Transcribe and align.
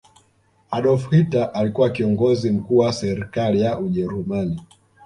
adolf 0.71 1.09
hitler 1.11 1.51
alikuwa 1.53 1.89
kiongozi 1.89 2.51
mkuu 2.51 2.77
wa 2.77 2.93
serikali 2.93 3.61
ya 3.61 3.79
ujerumani 3.79 4.61